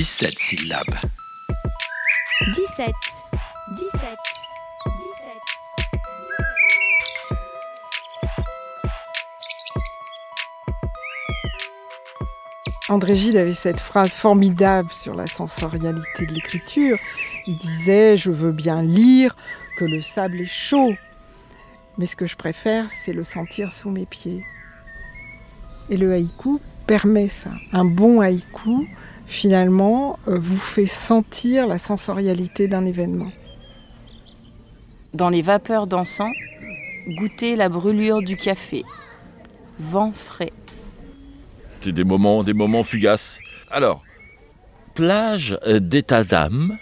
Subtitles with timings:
[0.00, 0.96] 17 syllabes.
[2.54, 2.90] 17.
[3.74, 4.00] 17.
[4.00, 4.16] 17.
[12.88, 16.96] André Gide avait cette phrase formidable sur la sensorialité de l'écriture.
[17.46, 19.36] Il disait Je veux bien lire
[19.76, 20.94] que le sable est chaud,
[21.98, 24.46] mais ce que je préfère, c'est le sentir sous mes pieds.
[25.90, 26.58] Et le haïku
[26.90, 27.50] permet ça.
[27.72, 28.88] Un bon haïku,
[29.24, 33.30] finalement, euh, vous fait sentir la sensorialité d'un événement.
[35.14, 36.34] Dans les vapeurs d'encens,
[37.06, 38.82] goûter la brûlure du café.
[39.78, 40.52] Vent frais.
[41.80, 43.38] C'est des moments, des moments fugaces.
[43.70, 44.02] Alors,
[44.94, 46.76] plage euh, d'état d'âme,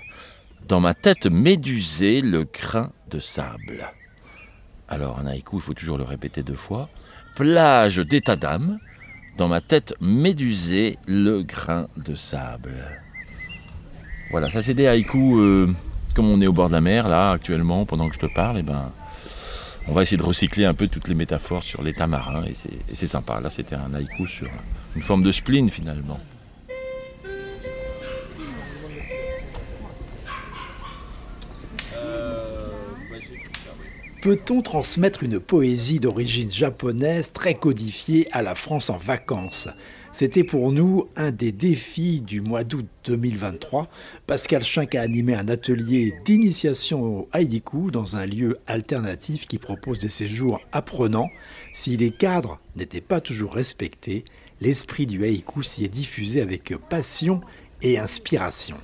[0.66, 3.90] dans ma tête médusée le grain de sable.
[4.88, 6.88] Alors, un haïku, il faut toujours le répéter deux fois.
[7.34, 8.78] Plage d'état d'âme,
[9.38, 12.74] dans ma tête médusée le grain de sable.
[14.30, 15.68] Voilà, ça c'est des haïkus, euh,
[16.14, 18.58] comme on est au bord de la mer là actuellement, pendant que je te parle,
[18.58, 18.90] et ben,
[19.86, 22.68] on va essayer de recycler un peu toutes les métaphores sur l'état marin, et c'est-
[22.90, 23.40] et c'est sympa.
[23.40, 24.48] Là c'était un haïku sur
[24.96, 26.20] une forme de spleen finalement.
[34.28, 39.68] Peut-on transmettre une poésie d'origine japonaise très codifiée à la France en vacances?
[40.12, 43.88] C'était pour nous un des défis du mois d'août 2023.
[44.26, 49.98] Pascal Schink a animé un atelier d'initiation au haïku dans un lieu alternatif qui propose
[49.98, 51.30] des séjours apprenants.
[51.72, 54.26] Si les cadres n'étaient pas toujours respectés,
[54.60, 57.40] l'esprit du haïku s'y est diffusé avec passion
[57.80, 58.76] et inspiration.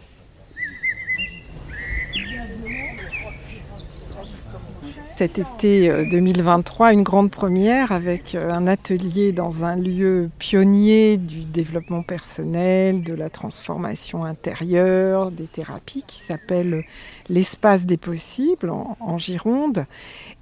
[5.16, 11.18] Cet été euh, 2023, une grande première avec euh, un atelier dans un lieu pionnier
[11.18, 16.84] du développement personnel, de la transformation intérieure, des thérapies qui s'appelle
[17.28, 19.86] l'espace des possibles en Gironde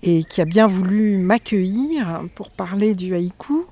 [0.02, 3.66] et qui a bien voulu m'accueillir pour parler du haïku.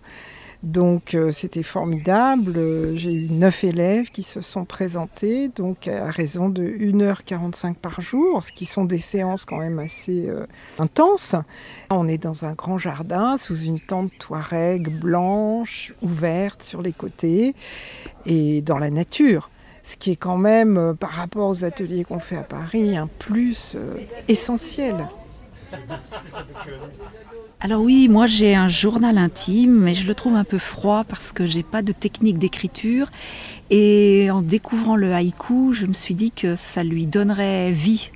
[0.62, 2.54] Donc euh, c'était formidable.
[2.58, 8.00] Euh, J'ai eu neuf élèves qui se sont présentés, donc à raison de 1h45 par
[8.02, 10.46] jour, ce qui sont des séances quand même assez euh,
[10.78, 11.34] intenses.
[11.90, 17.54] On est dans un grand jardin sous une tente touareg blanche, ouverte sur les côtés,
[18.26, 19.48] et dans la nature.
[19.82, 23.78] Ce qui est quand même, par rapport aux ateliers qu'on fait à Paris, un plus
[24.28, 25.08] essentiel.
[27.62, 31.30] Alors oui, moi j'ai un journal intime, mais je le trouve un peu froid parce
[31.30, 33.10] que j'ai pas de technique d'écriture.
[33.68, 38.12] Et en découvrant le haïku, je me suis dit que ça lui donnerait vie.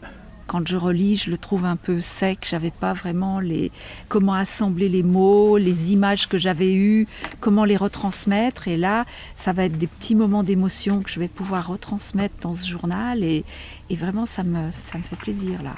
[0.46, 2.46] Quand je relis, je le trouve un peu sec.
[2.48, 3.70] J'avais pas vraiment les
[4.08, 7.06] comment assembler les mots, les images que j'avais eues,
[7.40, 8.66] comment les retransmettre.
[8.66, 9.04] Et là,
[9.36, 13.22] ça va être des petits moments d'émotion que je vais pouvoir retransmettre dans ce journal.
[13.22, 13.44] Et,
[13.90, 15.74] et vraiment, ça me, ça me fait plaisir là.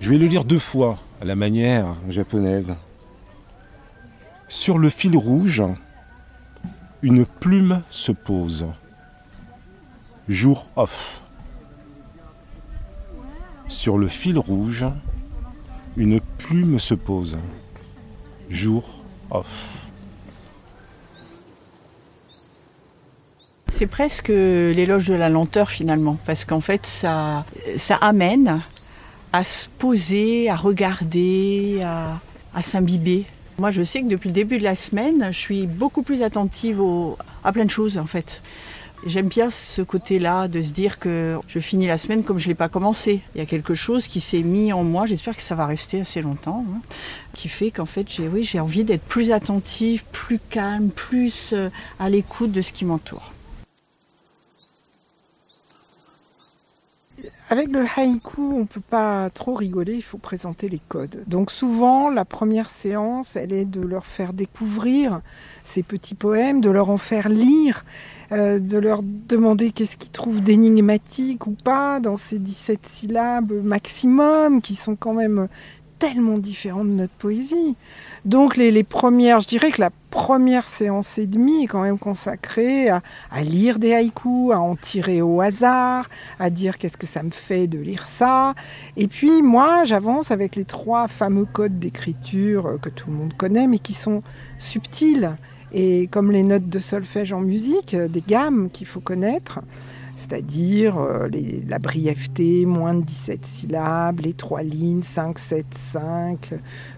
[0.00, 2.74] Je vais le lire deux fois à la manière japonaise.
[4.48, 5.62] Sur le fil rouge,
[7.02, 8.66] une plume se pose.
[10.28, 11.22] Jour off.
[13.68, 14.84] Sur le fil rouge,
[15.96, 17.38] une plume se pose.
[18.50, 19.91] Jour off.
[23.82, 27.44] C'est presque l'éloge de la lenteur finalement, parce qu'en fait ça,
[27.76, 28.60] ça amène
[29.32, 33.24] à se poser, à regarder, à, s'imbiber.
[33.58, 36.80] Moi je sais que depuis le début de la semaine, je suis beaucoup plus attentive
[37.42, 38.40] à plein de choses en fait.
[39.04, 42.50] J'aime bien ce côté-là de se dire que je finis la semaine comme je ne
[42.50, 43.20] l'ai pas commencé.
[43.34, 46.02] Il y a quelque chose qui s'est mis en moi, j'espère que ça va rester
[46.02, 46.80] assez longtemps, hein,
[47.34, 52.52] qui fait qu'en fait j'ai envie d'être plus attentive, plus calme, plus euh, à l'écoute
[52.52, 53.32] de ce qui m'entoure.
[57.52, 61.24] Avec le haïku, on ne peut pas trop rigoler, il faut présenter les codes.
[61.26, 65.20] Donc souvent, la première séance, elle est de leur faire découvrir
[65.62, 67.84] ces petits poèmes, de leur en faire lire,
[68.32, 74.62] euh, de leur demander qu'est-ce qu'ils trouvent d'énigmatique ou pas dans ces 17 syllabes maximum,
[74.62, 75.46] qui sont quand même
[76.02, 77.76] tellement différents de notre poésie.
[78.24, 81.98] Donc les, les premières, je dirais que la première séance et demie est quand même
[81.98, 86.10] consacrée à, à lire des haïkus, à en tirer au hasard,
[86.40, 88.54] à dire qu'est-ce que ça me fait de lire ça.
[88.96, 93.34] Et puis moi, j'avance avec les trois fameux codes d'écriture euh, que tout le monde
[93.36, 94.24] connaît, mais qui sont
[94.58, 95.30] subtils.
[95.72, 99.60] Et comme les notes de solfège en musique, euh, des gammes qu'il faut connaître,
[100.22, 101.28] c'est-à-dire euh,
[101.68, 106.38] la brièveté, moins de 17 syllabes, les trois lignes, 5, 7, 5,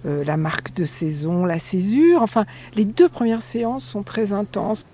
[0.06, 2.22] euh, la marque de saison, la césure.
[2.22, 2.44] Enfin,
[2.76, 4.84] les deux premières séances sont très intenses.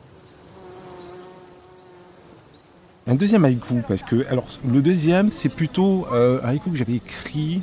[3.07, 6.97] Un deuxième haïku, parce que alors le deuxième, c'est plutôt euh, un haïku que j'avais
[6.97, 7.63] écrit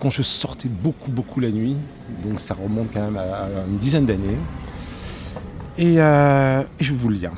[0.00, 1.76] quand je sortais beaucoup, beaucoup la nuit.
[2.24, 4.38] Donc ça remonte quand même à, à une dizaine d'années.
[5.78, 7.32] Et, euh, je vais vous le lire.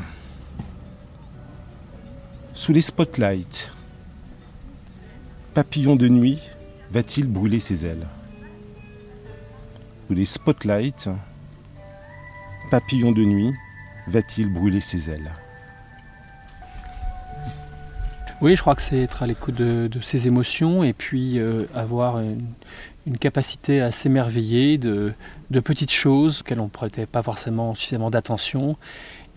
[2.63, 3.73] Sous les spotlights,
[5.53, 6.39] papillon de nuit
[6.93, 8.07] va-t-il brûler ses ailes?
[10.07, 11.09] Sous les spotlights,
[12.71, 13.51] papillon de nuit
[14.07, 15.33] va-t-il brûler ses ailes?
[18.41, 22.21] Oui, je crois que c'est être à l'écoute de, ses émotions et puis euh, avoir
[22.21, 22.47] une,
[23.07, 25.15] une capacité à s'émerveiller de,
[25.51, 28.77] de petites choses auxquelles on ne prêtait pas forcément suffisamment d'attention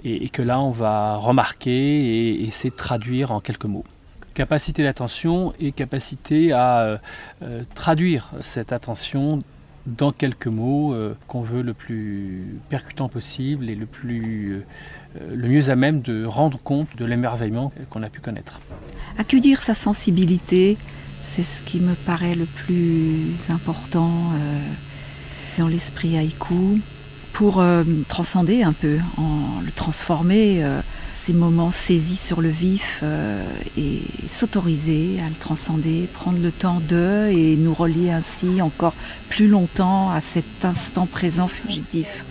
[0.04, 3.86] et, que là on va remarquer et, essayer de traduire en quelques mots.
[4.34, 6.98] Capacité d'attention et capacité à euh,
[7.42, 9.44] euh, traduire cette attention
[9.86, 14.64] dans quelques mots euh, qu'on veut le plus percutant possible et le plus
[15.18, 18.60] le mieux à même de rendre compte de l'émerveillement qu'on a pu connaître.
[19.18, 20.78] Accueillir sa sensibilité,
[21.22, 24.12] c'est ce qui me paraît le plus important
[25.58, 26.82] dans l'esprit haïku
[27.36, 30.80] pour euh, transcender un peu, en le transformer, euh,
[31.14, 33.44] ces moments saisis sur le vif euh,
[33.78, 38.94] et s'autoriser à le transcender, prendre le temps de et nous relier ainsi encore
[39.28, 42.24] plus longtemps à cet instant présent fugitif.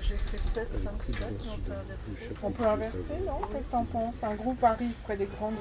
[0.00, 1.24] J'ai fait 7, 5, 7,
[2.42, 2.96] on peut inverser,
[3.26, 3.32] non?
[3.52, 4.14] Qu'est-ce que t'en penses?
[4.22, 5.54] Un groupe arrive près des grandes.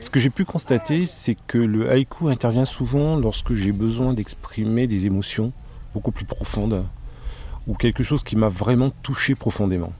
[0.00, 4.86] Ce que j'ai pu constater, c'est que le haïku intervient souvent lorsque j'ai besoin d'exprimer
[4.86, 5.52] des émotions
[5.94, 6.84] beaucoup plus profondes
[7.66, 9.92] ou quelque chose qui m'a vraiment touché profondément.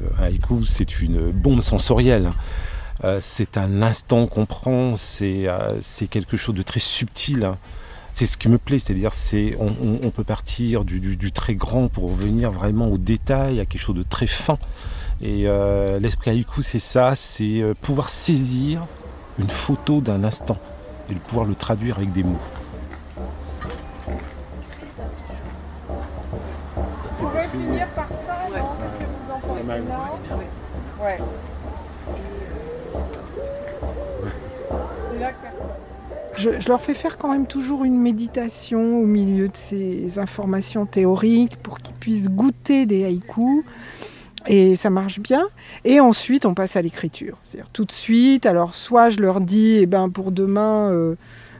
[0.00, 2.32] Le haïku, c'est une bombe sensorielle.
[3.04, 7.52] Euh, c'est un instant qu'on prend, c'est euh, c'est quelque chose de très subtil.
[8.14, 12.50] C'est ce qui me plaît, c'est-à-dire c'est on, peut partir du, très grand pour revenir
[12.50, 14.58] vraiment au détail, à quelque chose de très fin.
[15.22, 18.82] Et euh, l'esprit haïku, c'est ça, c'est euh, pouvoir saisir
[19.38, 20.58] une photo d'un instant
[21.10, 22.38] et pouvoir le traduire avec des mots.
[26.76, 26.82] On
[27.18, 28.66] pourrait finir par ça, non
[28.98, 31.18] Qu'est-ce que vous en pensez non Ouais.
[35.12, 39.48] C'est là que- Je, je leur fais faire quand même toujours une méditation au milieu
[39.48, 43.64] de ces informations théoriques pour qu'ils puissent goûter des haïkus.
[44.48, 45.46] Et ça marche bien.
[45.84, 47.36] Et ensuite, on passe à l'écriture.
[47.44, 48.44] C'est-à-dire tout de suite.
[48.46, 51.14] Alors, soit je leur dis, eh ben, pour demain, euh,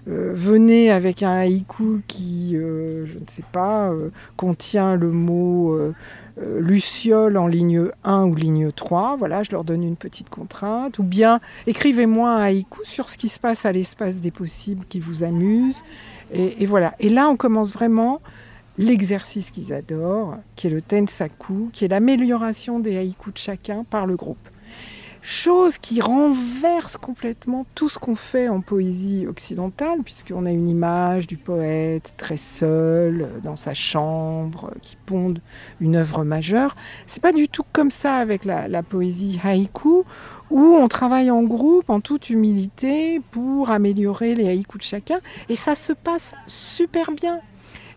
[0.07, 5.95] venez avec un haïku qui, euh, je ne sais pas, euh, contient le mot euh,
[6.39, 9.17] euh, luciole en ligne 1 ou ligne 3.
[9.17, 10.99] Voilà, je leur donne une petite contrainte.
[10.99, 14.99] Ou bien, écrivez-moi un haïku sur ce qui se passe à l'espace des possibles qui
[14.99, 15.83] vous amuse.
[16.33, 16.95] Et, et voilà.
[16.99, 18.21] Et là, on commence vraiment
[18.79, 24.07] l'exercice qu'ils adorent, qui est le tensaku, qui est l'amélioration des haïkus de chacun par
[24.07, 24.49] le groupe.
[25.25, 31.29] Chose qui renverse complètement tout ce qu'on fait en poésie occidentale, puisqu'on a une image
[31.29, 35.41] du poète très seul, euh, dans sa chambre, euh, qui ponde
[35.81, 36.75] une œuvre majeure.
[37.07, 40.03] C'est pas du tout comme ça avec la, la poésie haïku,
[40.51, 45.21] où on travaille en groupe, en toute humilité, pour améliorer les haïkus de chacun.
[45.49, 47.41] Et ça se passe super bien.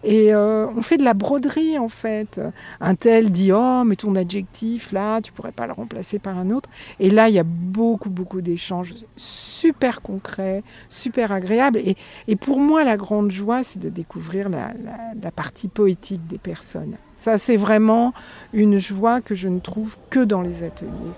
[0.06, 2.40] Et euh, on fait de la broderie en fait.
[2.80, 6.52] Un tel dit oh mais ton adjectif là tu pourrais pas le remplacer par un
[6.52, 6.70] autre.
[7.00, 11.80] Et là il y a beaucoup beaucoup d'échanges super concrets, super agréables.
[11.80, 16.98] Et, pour moi la grande joie c'est de découvrir la partie poétique des personnes.
[17.18, 18.14] Ça c'est vraiment
[18.54, 21.16] une joie que je ne trouve que dans les ateliers.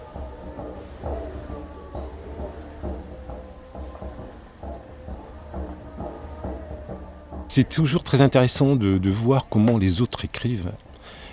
[7.50, 10.72] C'est toujours très intéressant de, voir comment les autres écrivent.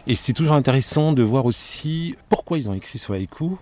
[0.06, 3.56] Et c'est toujours intéressant de voir aussi pourquoi ils ont écrit ce haïku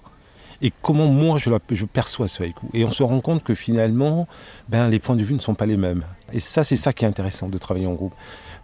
[0.61, 2.67] et comment moi je, perçois ce haïku.
[2.75, 4.29] Et on se rend compte que finalement,
[4.69, 6.05] ben, les points de vue ne sont pas les mêmes.
[6.33, 8.15] Et ça, c'est ça qui est intéressant de travailler en groupe.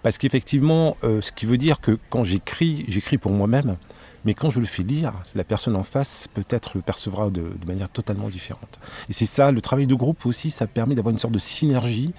[0.02, 3.76] Parce qu'effectivement, euh, ce qui veut dire que quand j'écris, j'écris pour moi-même,
[4.24, 7.88] mais quand je le fais lire, la personne en face peut-être le percevra de manière
[7.88, 8.78] totalement différente.
[9.08, 12.12] Et c'est ça, le travail de groupe aussi, ça permet d'avoir une sorte de synergie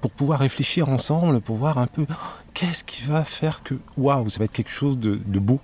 [0.00, 2.14] pour pouvoir réfléchir ensemble, pour voir un peu oh,
[2.54, 5.60] qu'est-ce qui va faire que waouh, ça va être quelque chose de, beau.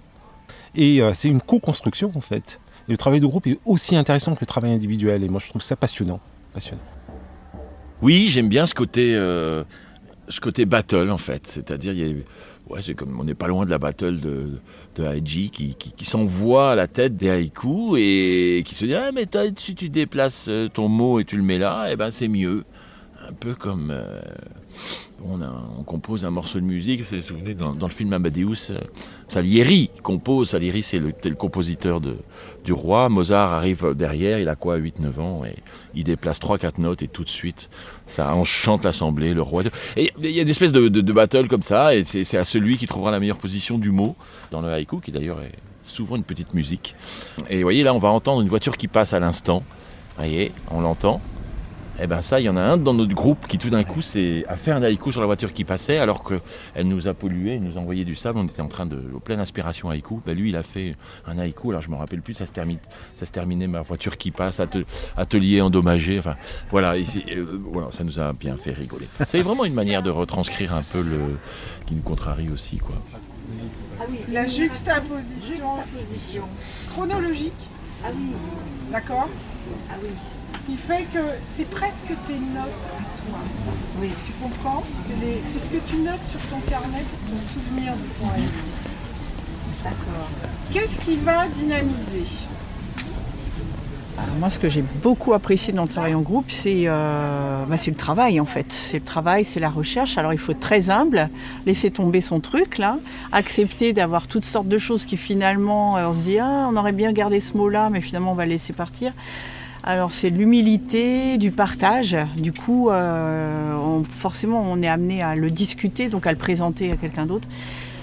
[0.75, 2.61] Et euh, c'est une co-construction en fait.
[2.89, 5.25] Et le travail de groupe est aussi intéressant que le travail individuel.
[5.25, 6.21] Et moi, je trouve ça passionnant.
[6.53, 6.83] passionnant.
[8.03, 9.65] Oui, j'aime bien ce côté, euh,
[10.29, 11.47] ce côté battle en fait.
[11.47, 12.25] C'est-à-dire, il y
[12.69, 14.59] on n'est pas loin de la battle de,
[14.97, 19.27] de qui, qui s'envoie à la tête des haïkus et qui se dit ah mais
[19.57, 22.65] si tu déplaces euh, ton mot et tu le mets là, eh ben c'est mieux.
[23.29, 24.21] Un peu comme euh,
[25.25, 25.51] on, a,
[25.85, 28.79] compose un morceau de musique, vous vous souvenez dans, le film Amadeus, euh,
[29.27, 32.19] Salieri compose, Salieri c'est le, compositeur de,
[32.65, 35.57] du roi, Mozart arrive derrière, il a quoi 8-9 ans et
[35.95, 37.69] il déplace 3-4 notes et tout de suite
[38.07, 39.65] ça enchante l'assemblée, le roi.
[39.97, 42.45] Et il y a des espèces de, de, de battle comme ça et c'est à
[42.45, 44.15] celui qui trouvera la meilleure position du mot
[44.53, 46.95] dans le haïku qui d'ailleurs est souvent une petite musique.
[47.51, 49.65] Et vous voyez là on va entendre une voiture qui passe à l'instant,
[50.17, 51.21] vous voyez, on l'entend.
[51.99, 53.83] Et eh ben ça, il y en a un dans notre groupe qui tout d'un
[53.83, 57.15] coup s'est a fait un haïku sur la voiture qui passait alors qu'elle nous a
[57.15, 59.89] pollué, elle nous a envoyé du sable, on était en train de au pleine inspiration
[59.89, 60.21] haïku.
[60.27, 60.95] Ben lui, il a fait
[61.27, 62.77] un haïku, alors je me rappelle plus, ça se termine,
[63.15, 64.61] ça se terminait ma voiture qui passe,
[65.17, 66.37] atelier endommagé, enfin
[66.71, 69.09] voilà, ici, euh, voilà, ça nous a bien fait rigoler.
[69.27, 71.39] C'est vraiment une manière de retranscrire un peu le
[71.87, 72.97] qui nous contrarie aussi quoi.
[73.99, 76.43] Ah oui, la juxtaposition, juxtaposition.
[76.91, 77.53] chronologique.
[78.05, 78.35] Ah oui.
[78.93, 79.29] D'accord
[79.91, 80.11] Ah oui
[80.67, 81.21] qui fait que
[81.57, 83.39] c'est presque tes notes à toi.
[84.01, 84.11] Oui.
[84.27, 84.83] Tu comprends?
[85.21, 88.51] C'est ce que tu notes sur ton carnet pour te souvenir de ton rêve.
[89.85, 90.29] D'accord.
[90.73, 92.27] Qu'est-ce qui va dynamiser?
[94.19, 97.77] Alors moi, ce que j'ai beaucoup apprécié dans le travail en groupe, c'est euh, bah,
[97.87, 98.73] le travail en fait.
[98.73, 100.19] C'est le travail, c'est la recherche.
[100.19, 101.29] Alors il faut être très humble,
[101.67, 102.99] laisser tomber son truc là,
[103.31, 107.13] accepter d'avoir toutes sortes de choses qui finalement, on se dit ah, on aurait bien
[107.13, 109.13] gardé ce mot-là, mais finalement on va le laisser partir.
[109.89, 112.17] Alors c'est l'humilité, du partage.
[112.37, 116.97] Du coup, euh, forcément, on est amené à le discuter, donc à le présenter à
[116.97, 117.47] quelqu'un d'autre.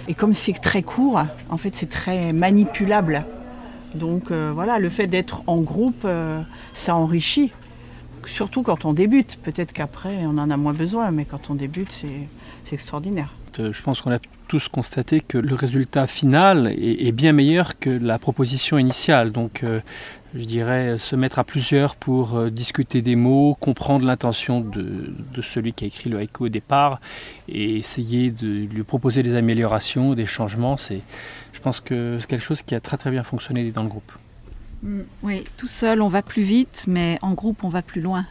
[0.08, 3.25] Et comme c'est très court, en fait, c'est très manipulable.
[3.96, 6.42] Donc euh, voilà, le fait d'être en groupe, euh,
[6.74, 7.52] ça enrichit.
[8.25, 9.38] Surtout quand on débute.
[9.44, 12.30] Peut-être qu'après, on en a moins besoin, mais quand on débute, c'est
[12.74, 13.34] extraordinaire.
[13.58, 17.90] Je pense qu'on a tous constaté que le résultat final est, est, bien meilleur que
[17.90, 19.32] la proposition initiale.
[19.32, 19.63] Donc
[20.36, 25.74] je dirais, se mettre à plusieurs pour euh, discuter des mots, comprendre l'intention de, celui
[25.74, 27.00] qui a écrit le haïku au départ
[27.48, 30.78] et essayer de lui proposer des améliorations, des changements.
[30.78, 31.02] C'est,
[31.52, 34.12] je pense que c'est quelque chose qui a très très bien fonctionné dans le groupe.
[34.82, 38.25] Mm, oui, tout seul on va plus vite, mais en groupe on va plus loin.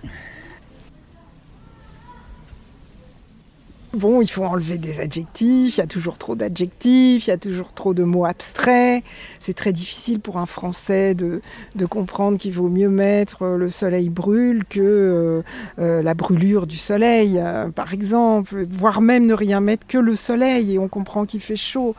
[3.94, 7.36] Bon, il faut enlever des adjectifs, il y a toujours trop d'adjectifs, il y a
[7.36, 9.04] toujours trop de mots abstraits.
[9.38, 11.42] C'est très difficile pour un Français de,
[11.74, 15.42] de comprendre qu'il vaut mieux mettre le soleil brûle que euh,
[15.78, 20.16] euh, la brûlure du soleil, euh, par exemple, voire même ne rien mettre que le
[20.16, 21.94] soleil et on comprend qu'il fait chaud.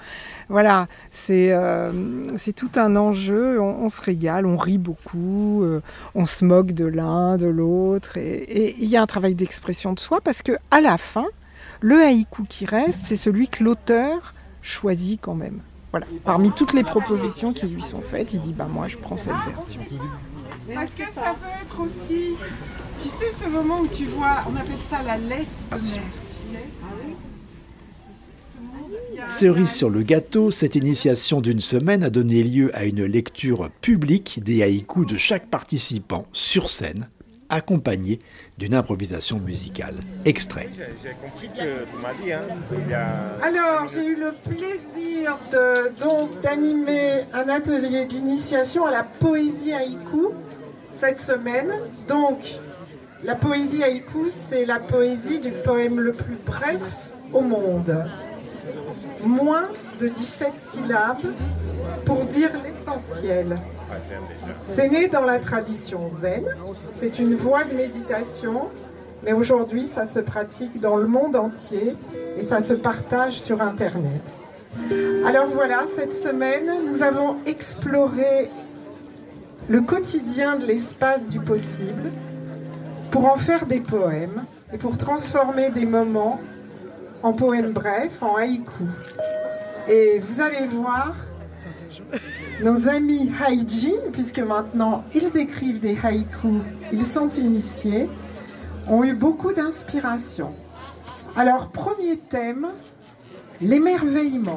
[0.50, 1.92] Voilà, c'est euh,
[2.56, 5.80] tout un enjeu, on, on, se régale, on rit beaucoup, euh,
[6.16, 10.00] on se moque de l'un, de l'autre et il y a un travail d'expression de
[10.00, 11.28] soi parce que à la fin,
[11.84, 15.60] le haïku qui reste, c'est celui que l'auteur choisit quand même.
[15.92, 16.08] Voilà.
[16.24, 19.34] Parmi toutes les propositions qui lui sont faites, il dit bah moi je prends cette
[19.54, 19.82] version.
[20.74, 22.36] Parce que ça peut être aussi,
[23.02, 26.00] tu sais ce moment où tu vois, on appelle ça la laisse
[29.28, 34.42] Cerise sur le gâteau, cette initiation d'une semaine a donné lieu à une lecture publique
[34.42, 37.10] des haïkus de chaque participant sur scène
[37.54, 38.20] accompagné
[38.58, 39.96] d'une improvisation musicale.
[40.26, 40.70] Extrait.
[40.76, 42.42] J'ai compris que tu m'as dit, hein.
[43.42, 50.30] Alors, j'ai eu le plaisir de, donc d'animer un atelier d'initiation à la poésie haïku
[50.92, 51.72] cette semaine.
[52.08, 52.40] Donc,
[53.24, 56.82] la poésie haïku, c'est la poésie du poème le plus bref
[57.32, 58.06] au monde.
[59.24, 59.70] Moins
[60.00, 61.34] de 17 syllabes
[62.06, 63.60] pour dire l'essentiel.
[64.64, 66.46] C'est né dans la tradition zen,
[66.94, 68.70] c'est une voie de méditation,
[69.24, 71.96] mais aujourd'hui ça se pratique dans le monde entier
[72.38, 74.22] et ça se partage sur Internet.
[75.26, 78.50] Alors voilà, cette semaine, nous avons exploré
[79.70, 82.12] le quotidien de l'espace du possible
[83.12, 86.40] pour en faire des poèmes et pour transformer des moments
[87.22, 88.84] en poèmes brefs, en haïku.
[89.88, 91.16] Et vous allez voir,
[92.64, 98.10] nos amis Haijin, puisque maintenant ils écrivent des haïkus, ils sont initiés,
[98.88, 100.54] ont eu beaucoup d'inspiration.
[101.36, 102.68] Alors, premier thème,
[103.60, 104.56] l'émerveillement.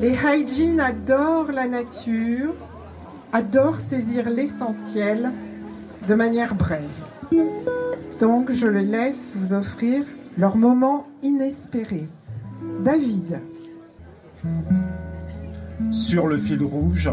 [0.00, 2.54] Les Haijin adorent la nature,
[3.32, 5.32] adorent saisir l'essentiel
[6.06, 6.80] de manière brève.
[8.20, 10.04] Donc, je les laisse vous offrir
[10.38, 12.08] leur moment inespéré.
[12.82, 13.40] David.
[15.90, 17.10] Sur le fil rouge,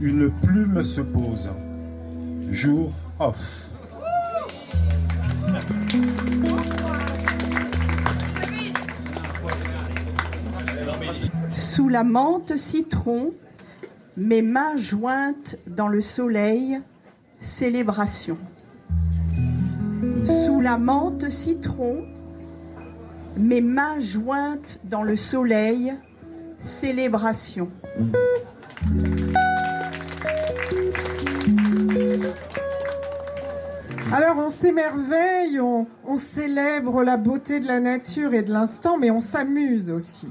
[0.00, 1.50] une plume se pose.
[2.50, 3.68] Jour off.
[11.52, 13.32] Sous la menthe citron,
[14.16, 16.80] mes mains jointes dans le soleil,
[17.40, 18.36] célébration.
[20.24, 22.04] Sous la menthe citron,
[23.36, 25.94] mes mains jointes dans le soleil,
[26.58, 27.68] célébration.
[34.12, 35.86] Alors on s'émerveille, on,
[36.16, 40.28] célèbre la beauté de la nature et de l'instant, mais on s'amuse aussi.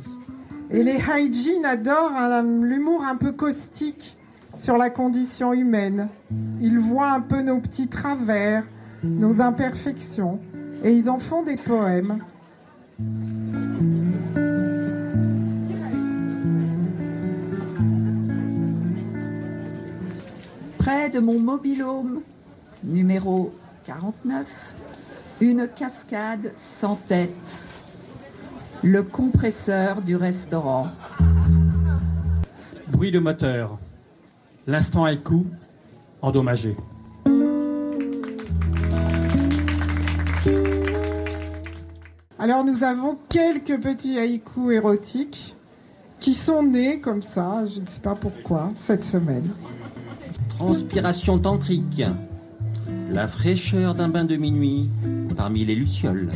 [0.71, 4.17] Et les hygiene adorent l'humour un peu caustique
[4.53, 6.09] sur la condition humaine.
[6.59, 8.63] Ils voient un peu nos petits travers,
[9.03, 10.39] nos imperfections,
[10.83, 12.19] et ils en font des poèmes.
[20.87, 22.21] Près de mon mobilhome,
[22.81, 23.53] numéro
[23.87, 24.47] 49,
[25.41, 27.61] une cascade sans tête,
[28.83, 30.87] le compresseur du restaurant.
[32.87, 33.77] Bruit de moteur,
[34.65, 35.45] l'instant haïku
[36.21, 36.77] endommagé.
[42.39, 45.53] Alors nous avons quelques petits haïkus érotiques
[46.21, 49.49] qui sont nés comme ça, je ne sais pas pourquoi, cette semaine.
[50.57, 52.01] Transpiration tantrique.
[53.11, 54.89] La fraîcheur d'un bain de minuit
[55.35, 56.31] parmi les lucioles.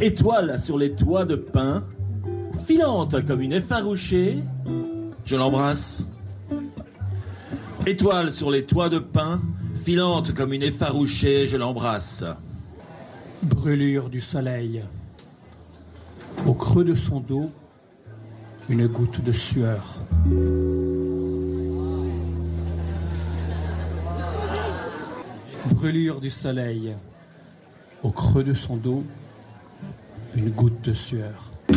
[0.00, 1.84] Étoile sur les toits de pin,
[2.66, 4.38] filante comme une effarouchée,
[5.24, 6.04] je l'embrasse.
[7.86, 9.40] Étoile sur les toits de pin,
[9.84, 12.24] filante comme une effarouchée, je l'embrasse.
[13.44, 14.82] Brûlure du soleil.
[16.60, 17.48] Au creux de son dos,
[18.68, 19.96] une goutte de sueur.
[25.74, 26.94] Brûlure du soleil.
[28.02, 29.02] Au creux de son dos,
[30.36, 31.50] une goutte de sueur.
[31.70, 31.76] Et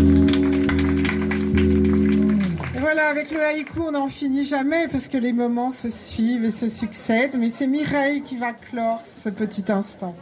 [2.80, 6.52] voilà, avec le haïku, on n'en finit jamais parce que les moments se suivent et
[6.52, 10.14] se succèdent, mais c'est Mireille qui va clore ce petit instant.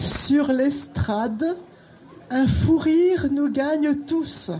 [0.00, 1.56] Sur l'estrade,
[2.30, 4.50] un fou rire nous gagne tous.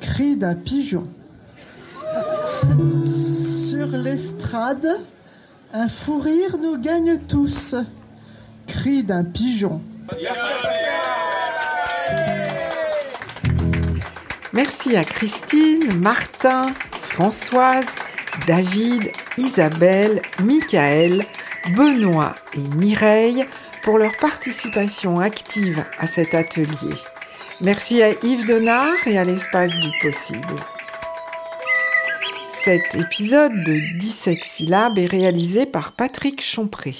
[0.00, 1.06] Cri d'un pigeon.
[3.04, 4.98] Sur l'estrade,
[5.72, 7.74] un fou rire nous gagne tous.
[8.66, 9.80] Cri d'un pigeon.
[14.52, 16.62] Merci à Christine, Martin,
[17.00, 17.86] Françoise,
[18.46, 21.24] David, Isabelle, Michael,
[21.74, 23.46] Benoît et Mireille
[23.82, 26.94] pour leur participation active à cet atelier.
[27.60, 30.56] Merci à Yves Denard et à l'Espace du Possible.
[32.64, 36.94] Cet épisode de 17 syllabes est réalisé par Patrick Chompré.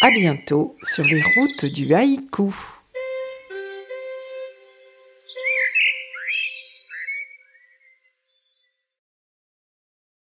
[0.00, 2.54] À bientôt sur les routes du haïku.